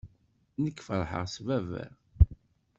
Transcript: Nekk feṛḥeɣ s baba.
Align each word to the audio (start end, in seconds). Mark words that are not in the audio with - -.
Nekk 0.63 0.79
feṛḥeɣ 0.87 1.23
s 1.33 1.35
baba. 1.45 1.85